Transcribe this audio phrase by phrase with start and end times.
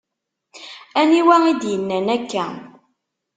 [0.99, 2.45] Anwa i d-yennan akka?